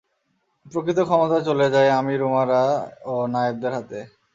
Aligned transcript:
প্রকৃত 0.65 0.99
ক্ষমতা 1.03 1.37
চলে 1.47 1.67
যায় 1.69 1.89
আমীর-উমারা 1.99 2.61
ও 3.05 3.13
নায়েবদের 3.27 3.71
হাতে। 3.73 3.99